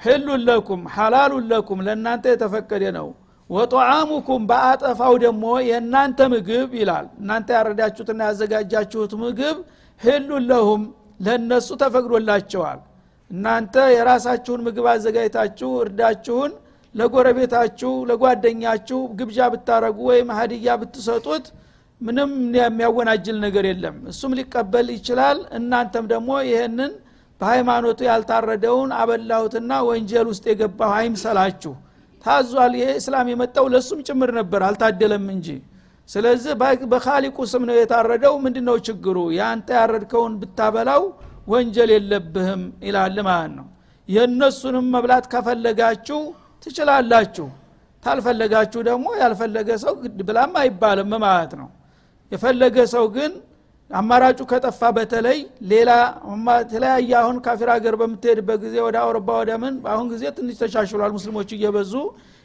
[0.00, 3.08] ህሉን ለኩም ሐላሉን ለኩም ለእናንተ የተፈቀደ ነው
[3.50, 9.56] ወጦዓሙኩም በአጠፋው ደግሞ የእናንተ ምግብ ይላል። እናንተ ያረዳችሁትና ያዘጋጃችሁት ምግብ
[10.00, 10.82] ህሉን ለሁም
[11.20, 12.80] ለእነሱ ተፈቅዶላቸዋል።
[13.30, 16.52] እናንተ የራሳችሁን ምግብ አዘጋጅታችሁ እርዳችሁን
[16.94, 21.46] ለጎረቤታችሁ ለጓደኛችሁ ግብዣ ብታረጉ ወይም ሀዲያ ብትሰጡት
[22.00, 26.92] ምንም የሚያወናጅል ነገር የለም። እሱም ሊቀበል ይችላል። እናንተም ደግሞ ይህንን
[27.40, 31.72] በሃይማኖቱ ያልታረደውን አበላሁትና ወንጀል ውስጥ የገባሁ አይምሰላችሁ
[32.28, 35.48] ታዟል። ይሄ እስላም የመጣው ለሱም ጭምር ነበር አልታደለም እንጂ።
[36.08, 36.52] ስለዚህ
[36.92, 39.16] በካሊቁ ስም ነው የታረደው። ምንድ ነው ችግሩ?
[39.36, 41.02] የአንተ ያረድከውን ብታበላው
[41.48, 43.66] ወንጀል የለብህም ይላል ማለት ነው።
[44.08, 46.20] የእነሱንም መብላት ከፈለጋችሁ
[46.66, 47.48] ትችላላችሁ
[48.02, 49.94] ታልፈለጋችሁ ደግሞ ያልፈለገ ሰው
[50.28, 51.68] ብላም አይባልም ማለት ነው።
[52.32, 53.32] የፈለገ ሰው ግን
[53.90, 55.38] አማራጩ ከጠፋ በተለይ
[55.70, 55.90] ሌላ
[56.58, 61.50] የተለያየ አሁን ካፊር ሀገር በምትሄድበት ጊዜ ወደ አውሮፓ ወደ ምን በአሁን ጊዜ ትንሽ ተሻሽሏል። ሙስሊሞች
[61.56, 61.92] እየበዙ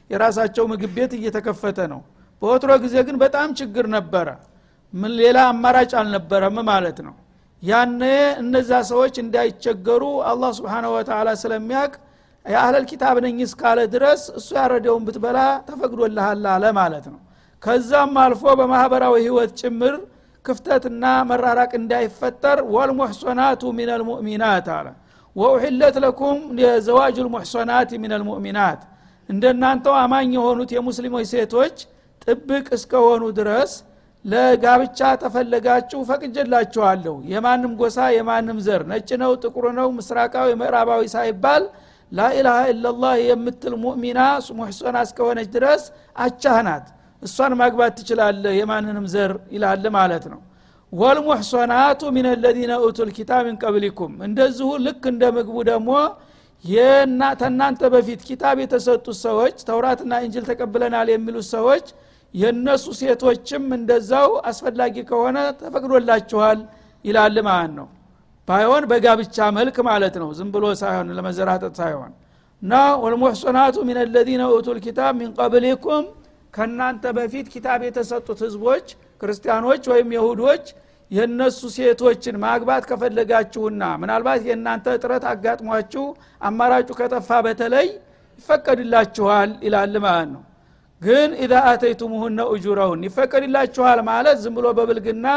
[0.10, 2.02] የራሳቸው ምግብ ቤት እየተከፈተ ነው።
[2.42, 4.28] በወትሮ ጊዜ ግን በጣም ችግር ነበረ።
[4.94, 7.16] ምን ሌላ አማራጭ አልነበረም ማለት ነው።
[7.64, 8.02] ያነ
[8.42, 11.92] እነዛ ሰዎች እንዳይቸገሩ አላህ ስብሓነ ወተላ ስለሚያቅ
[12.46, 17.20] የአህለል ኪታብ ነኝ እስካለ ድረስ እሱ ያረደውን ብትበላ ተፈቅዶልሃል አለ ማለት ነው።
[17.64, 19.94] ከዛም አልፎ በማህበራዊ ህይወት ጭምር
[20.46, 24.88] ክፍተትና መራራቅ እንዳይፈጠር ወልሙሕሶናቱ ምን ልሙእሚናት አለ።
[25.36, 28.82] ወኡሕለት ለኩም የዘዋጅ ልሙሕሶናት ምን ልሙእሚናት
[29.30, 31.76] እንደናንተው አማኝ የሆኑት የሙስሊሞች ሴቶች
[32.24, 33.72] ጥብቅ እስከሆኑ ድረስ
[34.26, 41.64] ለጋብቻ ተፈለጋችሁ ፈቅጀላችኋለሁ የማንም ጎሳ የማንም ዘር ነጭ ነው ጥቁር ነው ምስራቃዊ ምዕራባዊ ሳይባል
[42.12, 44.20] ላኢላሃ ኢላላህ የምትል ሙእሚና
[44.58, 45.84] ሙሕሶና እስከሆነች ድረስ
[46.20, 46.86] አቻህ ናት
[47.24, 50.42] እሷን ማግባት ትችላለህ የማንንም ዘር ይላል ማለት ነው።
[50.94, 55.92] ወልሙሕሶናቱ ሚን ለዚነ ኡቱ ልኪታብ ምን ቀብሊኩም። እንደዚሁ ልክ እንደ ምግቡ ደግሞ
[57.40, 61.86] ተናንተ በፊት ኪታብ የተሰጡት ሰዎች ተውራትና እንጅል ተቀብለናል የሚሉት ሰዎች
[62.34, 66.60] የእነሱ ሴቶችም እንደዛው አስፈላጊ ከሆነ ተፈቅዶላችኋል
[67.06, 67.88] ይላል ማለት ነው።
[68.48, 72.12] ባይሆን በጋብቻ መልክ ማለት ነው። ዝም ብሎ ሳይሆን ለመዘራጠጥ ሳይሆን።
[72.62, 76.04] እና ወልሙሕሶናቱ ሚን ለዚነ ኡቱ ልኪታብ ሚን ቀብሊኩም
[76.54, 78.88] ከእናንተ በፊት ኪታብ የተሰጡት ህዝቦች
[79.22, 80.66] ክርስቲያኖች ወይም የሁዶች
[81.12, 86.06] የእነሱ ሴቶችን ማግባት ከፈለጋችሁና ምናልባት የእናንተ እጥረት አጋጥሟችሁ
[86.42, 87.88] አማራጩ ከጠፋ በተለይ
[88.40, 90.44] ይፈቀድላችኋል ይላል ማለት ነው።
[91.02, 95.28] ግን ኢዛ አተይቱሙሁነ እጁረሁን ይፈቀድላችኋል ማለት ዝም ብሎ በብልግና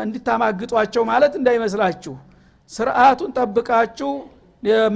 [0.00, 2.14] እንዲታማግጧቸው ማለት እንዳይመስላችሁ
[2.70, 4.10] ስርአቱን ጠብቃችሁ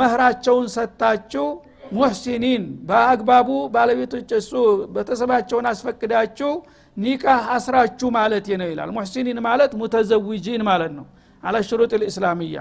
[0.01, 1.47] መህራቸውን ሰጥታችሁ
[1.93, 4.51] ሙሕሲኒን በአግባቡ ባለቤቶች እሱ
[4.95, 6.51] ቤተሰባቸውን አስፈቅዳችሁ
[6.97, 11.07] ኒካህ አስራችሁ ማለት ነው ይላል። ሙሕሲኒን ማለት ሙተዘዊጂን ማለት ነው።
[11.43, 12.59] አላ ሽሩጥ ልእስላምያ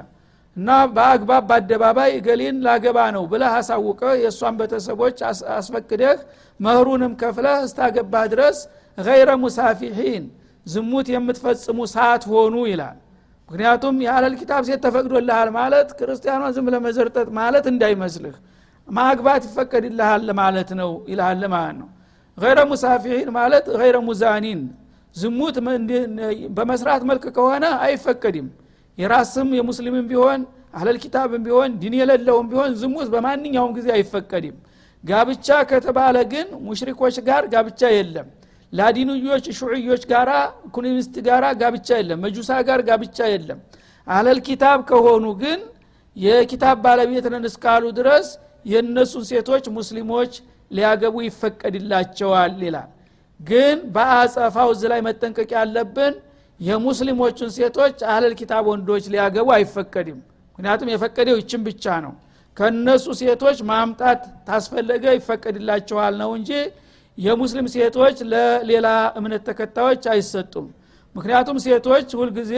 [0.55, 5.17] እና በአግባብ በአደባባይ እገሌን ላገባ ነው ብለህ አሳውቀ የእሷን ቤተሰቦች
[5.57, 6.19] አስፈቅደህ
[6.59, 8.59] መህሩንም ከፍለህ እስታገባህ ድረስ
[8.97, 10.23] ገይረ ሙሳፊሒን
[10.65, 12.97] ዝሙት የምትፈጽሙ ሰዓት ሆኑ ይላል።
[13.49, 18.35] ምክንያቱም የአለል ኪታብ ሴት ተፈቅዶልሃል ማለት ክርስቲያኗን ዝም ለመዘርጠጥ ማለት እንዳይመስልህ
[18.87, 21.87] ማግባት ይፈቀድልሃል ማለት ነው ይልሃል ማለት ነው?
[22.37, 24.61] ገይረ ሙሳፊሒን ማለት ገይረ ሙዛኒን።
[25.15, 25.55] ዝሙት
[26.57, 28.47] በመስራት መልክ ከሆነ አይፈቀድም።
[28.97, 30.39] የራስም የሙስሊምም ቢሆን
[30.73, 34.55] አህለል ኪታብም ቢሆን ዲን የሌለውም ቢሆን ዝሙት በማንኛውም ጊዜ አይፈቀድም።
[35.03, 38.27] ጋብቻ ከተባለ ግን ሙሽሪኮች ጋር ጋብቻ የለም።
[38.73, 40.31] ላዲንዮች ሹዕዮች ጋራ
[40.75, 43.59] ኮሚኒስት ጋራ ጋብቻ የለም። መጁሳ ጋር ጋብቻ የለም።
[44.07, 45.59] አህለል ኪታብ ከሆኑ ግን
[46.15, 48.27] የኪታብ ባለቤት ነን እስካሉ ድረስ
[48.67, 50.31] የእነሱን ሴቶች ሙስሊሞች
[50.71, 52.89] ሊያገቡ ይፈቀድላቸዋል ይላል።
[53.39, 56.13] ግን በአጸፋው እዚ ላይ መጠንቀቅ ያለብን
[56.59, 60.19] የሙስሊሞቹን ሴቶች አህለል ኪታብ ወንዶች ሊያገቡ አይፈቀድም።
[60.57, 62.13] ምክንያቱም የፈቀደው ይችን ብቻ ነው።
[62.57, 66.51] ከነሱ ሴቶች ማምጣት ታስፈለገ ይፈቀድላቸዋል ነው እንጂ
[67.17, 68.87] የሙስሊም ሴቶች ለሌላ
[69.19, 70.67] እምነት ተከታዮች አይሰጡም።
[71.15, 72.53] ምክንያቱም ሴቶች ሁልጊዜ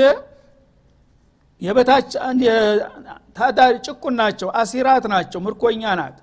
[1.62, 2.12] የበታች
[3.38, 6.17] ታዳሪ ጭቁን ናቸው አሲራት ናቸው ምርኮኛ ናት።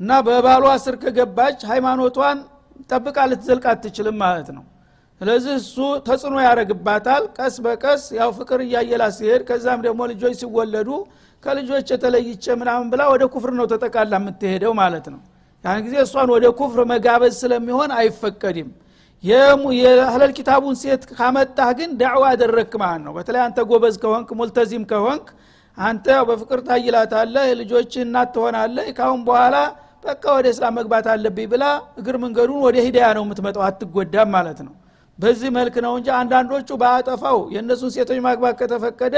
[0.00, 2.38] እና በባሏ ስር ከገባች ሃይማኖቷን
[2.90, 4.64] ጠብቃ ልትዘልቅ አትችልም ማለት ነው።
[5.20, 5.76] ስለዚህ እሱ
[6.06, 10.88] ተጽዕኖ ያደረግባታል ቀስ በቀስ ያው ፍቅር እያየላ ሲሄድ ከዛም ደግሞ ልጆች ሲወለዱ
[11.42, 15.20] ከልጆች የተለይቼ ምናምን ብላ ወደ ኩፍር ነው ተጠቃላ የምትሄደው ማለት ነው።
[15.64, 18.70] ያን ጊዜ እሷን ወደ ኩፍር መጋበዝ ስለሚሆን አይፈቀድም
[19.24, 25.26] የአህለል ኪታቡን ሴት ካመጣህ ግን ዳዕዋ አደረክ ማለት ነው። በተለይ አንተ ጎበዝ ከሆንክ ሙልተዚም ከሆንክ
[25.78, 29.56] አንተ በፍቅር ታይላታለህ ልጆች እናት ትሆናለህ ካሁን በኋላ
[30.04, 31.64] በቃ ወደ እስላም መግባት አለብኝ ብላ
[32.00, 34.74] እግር መንገዱን ወደ ሂዳያ ነው የምትመጣው። አትጎዳም ማለት ነው።
[35.18, 39.16] በዚህ መልክ ነው እንጂ አንዳንዶቹ በአጠፋው የእነሱን ሴቶች ማግባት ከተፈቀደ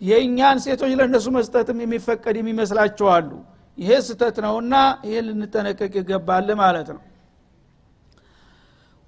[0.00, 3.30] የእኛን ሴቶች ለእነሱ መስጠትም የሚፈቀድ የሚመስላቸዋሉ
[3.78, 4.74] ይሄ ስተት ነውና
[5.06, 7.02] ይሄ ልንጠነቀቅ ይገባል ማለት ነው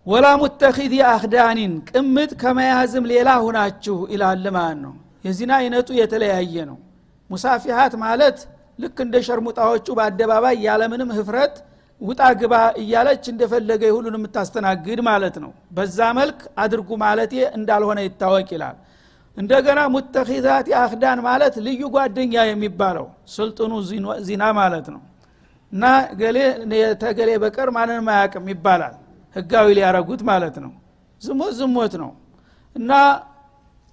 [0.06, 4.92] ወላ ሙተኪዚ አክዳኒን ቅምጥ ከመያዝም ሌላ ሁናችሁ ይላል ማለት ነው?
[5.24, 6.78] የዚና አይነቱ የተለያየ ነው።
[7.30, 8.38] ሙሳፊሃት ማለት
[8.78, 11.54] ልክ እንደ ሸርሙጣዎቹ በአደባባይ ያለምንም ህፍረት
[12.00, 18.76] ውጣ ግባ እያለች እንደፈለገ ሁሉን የምታስተናግድ ማለት ነው። በዛ መልክ አድርጉ ማለት እንዳልሆነ ይታወቅ ይላል።
[19.36, 23.72] እንደገና ሙተኪዛት አክዳን ማለት ልዩ ጓደኛ የሚባለው ስልጥኑ
[24.26, 25.02] ዚና ማለት ነው።
[25.72, 25.84] እና
[26.20, 26.38] ገሌ
[27.02, 28.94] ተገሌ በቀር ማንንም አያቅም ይባላል
[29.36, 30.72] ህጋዊ ሊያረጉት ማለት ነው።
[31.22, 32.10] ዝሞት ዝሞት ነው።
[32.76, 32.90] እና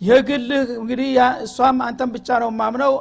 [0.01, 1.09] የግልህ እንግዲህ
[1.45, 2.93] እሷም አንተም ብቻ ነው ማምነው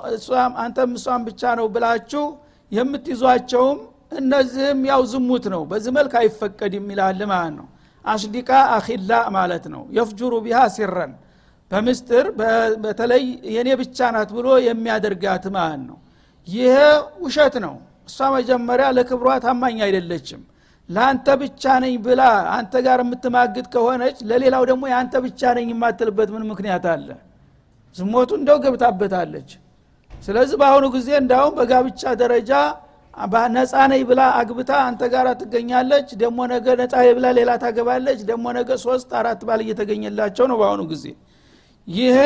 [0.64, 2.24] አንተም እሷም ብቻ ነው ብላችሁ
[2.72, 3.78] የምትይዟቸውም
[4.18, 7.66] እነዚህም ያው ዝሙት ነው። በዚህ መልክ አይፈቀድም ይላል ማለት ነው።
[8.04, 11.12] አሽዲቃ አኺላ ማለት ነው። የፍጁሩ ቢሃ ሲረን
[11.70, 12.26] በምስጥር
[12.84, 13.24] በተለይ
[13.54, 15.98] የኔ ብቻ ናት ብሎ የሚያደርጋት ማለት ነው።
[16.48, 16.74] ይሄ
[17.24, 17.74] ውሸት ነው።
[18.08, 20.40] እሷ መጀመሪያ ለክብሯ ታማኝ አይደለችም
[20.90, 22.22] ለአንተ ብቻ ነኝ ብላ
[22.54, 27.08] አንተ ጋር የምትማግጥ ከሆነች ለሌላው ደግሞ የአንተ ብቻ ነኝ የማትልበት ምን ምክንያት አለ?
[27.96, 29.50] ዝሞቱ እንደው ገብታበታለች።
[30.10, 32.50] ስለዚህ በአሁኑ ጊዜ እንዳሁም በጋብቻ ደረጃ
[33.54, 38.70] ነፃ ነኝ ብላ አግብታ አንተ ጋር ትገኛለች። ደሞ ነገ ነፃ ብላ ሌላ ታገባለች። ደሞ ነገ
[38.84, 41.04] ሶስት አራት ባል እየተገኘላቸው ነው በአሁኑ ጊዜ
[41.88, 42.16] ይሄ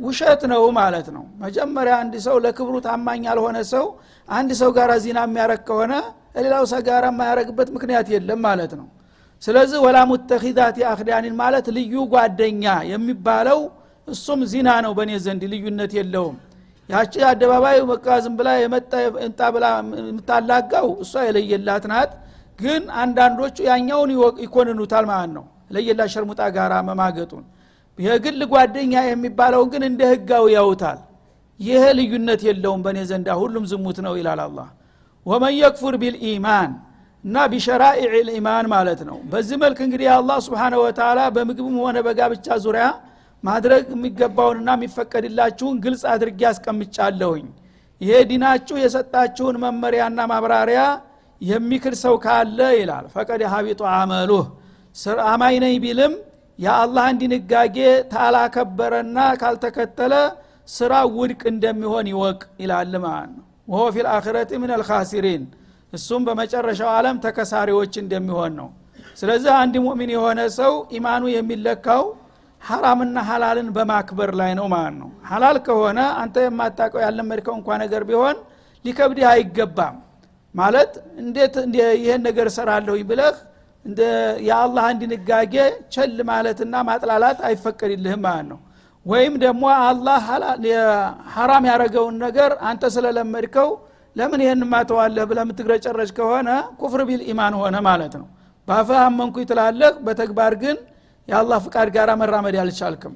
[0.00, 3.86] ውሸት ነው ማለት ነው። መጀመሪያ አንድ ሰው ለክብሩ ታማኝ ያልሆነ ሰው
[4.28, 5.92] አንድ ሰው ጋር ዚና የሚያረግ ከሆነ
[6.38, 8.86] ሌላው ሰው ጋር የማያረግበት ምክንያት የለም ማለት ነው።
[9.42, 13.60] ስለዚህ ወላ ሙተኪዛት አክዳኒን ማለት ልዩ ጓደኛ የሚባለው
[14.08, 16.36] እሱም ዚና ነው በእኔ ዘንድ ልዩነት የለውም።
[16.88, 18.92] ያቺ አደባባይ በቃ ዝም ብላ የመጣ
[19.26, 19.66] እንጣ ብላ
[20.02, 22.12] የምታላጋው እሷ የለየላት ናት።
[22.58, 24.10] ግን አንዳንዶቹ ያኛውን
[24.44, 25.44] ይኮንኑታል ማለት ነው።
[25.74, 27.44] ለየላት ሸርሙጣ ጋራ መማገጡን
[27.98, 30.98] የግል ጓደኛ የሚባለው ግን እንደ ህጋዊ ያውታል።
[31.60, 34.58] ይሄ ልዩነት የለውም በእኔ ዘንዳ ሁሉም ዝሙት ነው ይላል አላ
[35.26, 36.70] ወመን የክፉር ቢልኢማን
[37.24, 42.84] እና ቢሸራኢዕ ልኢማን ማለት ነው። በዚህ መልክ እንግዲህ አላህ ስብሓነ ወተላ በምግብም ሆነ በጋብቻ ዙሪያ
[43.44, 47.46] ማድረግ የሚገባውንና የሚፈቀድላችሁን ግልጽ አድርጌ አስቀምጫለሁኝ።
[48.00, 50.80] ይሄ ዲናችሁ የሰጣችሁን መመሪያና ማብራሪያ
[51.40, 54.46] የሚክድ ሰው ካለ ይላል። ፈቀድ ሀቢጡ አመሉህ
[55.64, 56.14] ነኝ ቢልም
[56.58, 57.76] የአላህን ድንጋጌ
[58.12, 60.14] ታላከበረና ካልተከተለ
[60.68, 65.42] ስራ ውድቅ እንደሚሆን ይወቅ ይላል ማለት ነው። ወሆ ፊ ልአክረት ምን አልካሲሪን
[65.92, 68.68] እሱም በመጨረሻው ዓለም ተከሳሪዎች እንደሚሆን ነው።
[69.16, 72.02] ስለዚህ አንድ ሙእሚን የሆነ ሰው ኢማኑ የሚለካው
[72.62, 78.36] ሐራምና ሐላልን በማክበር ላይ ነው ማለት ነው። ሐላል ከሆነ አንተ የማታቀው ያለመድከው እንኳ ነገር ቢሆን
[78.84, 79.96] ሊከብድህ አይገባም።
[80.54, 80.92] ማለት
[81.22, 81.54] እንዴት
[82.00, 83.36] ይህን ነገር እሰራለሁኝ ብለህ
[83.84, 84.00] እንደ
[84.46, 85.54] የአላህን ድንጋጌ
[85.94, 88.58] ቸል ማለትና ማጥላላት አይፈቀድልህም ማለት ነው።
[89.06, 90.24] ወይም ደግሞ አላህ
[91.34, 93.68] ሐራም ያደረገውን ነገር አንተ ስለለመድከው
[94.16, 96.48] ለምን ይህን ማተዋለህ ብለ የምትግረጨረጭ ከሆነ
[96.80, 98.26] ኩፍር ቢል ኢማን ሆነ ማለት ነው።
[98.68, 100.76] በአፍህ አመንኩ ትላለህ በተግባር ግን
[101.28, 103.14] የአላህ ፍቃድ ጋር መራመድ አልቻልክም።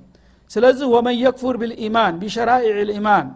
[0.51, 3.27] ስለዚህ ወመን የክፉር ቢልኢማን ቢሸራኢዕ ልኢማን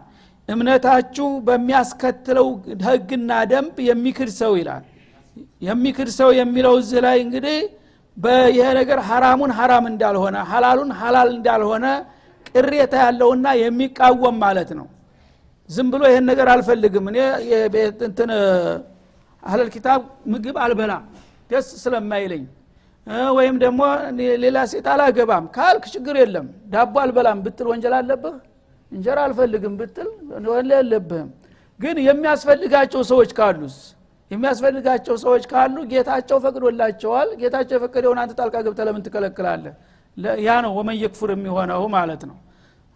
[0.49, 2.47] እምነታችሁ በሚያስከትለው
[2.85, 4.83] ህግና ደንብ የሚክድ ሰው ይላል
[5.61, 7.57] የሚክድ ሰው የሚለው እዚህ ላይ እንግዲህ
[8.51, 11.85] ይሄ ነገር ሐራሙን ሐራም እንዳልሆነ ሐላሉን ሐላል እንዳልሆነ
[12.49, 14.87] ቅሬታ ያለውና የሚቃወም ማለት ነው።
[15.69, 17.17] ዝም ብሎ ይሄን ነገር አልፈልግም። እኔ
[18.07, 18.29] እንትን
[19.43, 20.01] አህለል ኪታብ
[20.33, 21.03] ምግብ አልበላም
[21.49, 22.43] ደስ ስለማይለኝ።
[23.37, 23.81] ወይም ደግሞ
[24.43, 28.35] ሌላ ሴት አላገባም ካልክ ችግር የለም። ዳቦ አልበላም ብትል ወንጀል አለብህ?
[28.91, 30.09] እንጀራ አልፈልግም ብትል
[30.47, 31.29] ወንጀል የለብህም።
[31.79, 33.75] ግን የሚያስፈልጋቸው ሰዎች ካሉስ
[34.30, 39.74] የሚያስፈልጋቸው ሰዎች ካሉ ጌታቸው ፈቅዶላቸዋል ጌታቸው የፈቀደውን አንተ ጣልቃ ገብተ ለምን ትከለክላለህ
[40.46, 42.38] ያ ነው ወመን የክፉር የሚሆነው ማለት ነው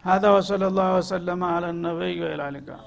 [0.04, 2.80] هذا وصلى الله وسلم على النبي وإلى اللقاء